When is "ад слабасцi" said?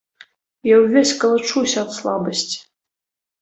1.85-2.57